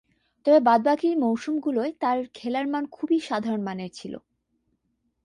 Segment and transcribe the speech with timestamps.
[0.45, 4.13] তবে, বাদ-বাকী মৌসুমগুলোয় তার খেলার মান খুবই সাধারণমানের ছিল।